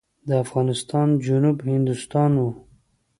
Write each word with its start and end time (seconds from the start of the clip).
د 0.27 0.29
افغانستان 0.43 1.07
جنوب 1.25 1.57
هندوستان 1.71 2.31
و. 2.41 2.45